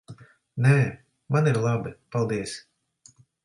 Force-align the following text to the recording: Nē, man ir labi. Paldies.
Nē, 0.65 0.77
man 1.37 1.51
ir 1.53 1.61
labi. 1.67 1.95
Paldies. 2.17 2.59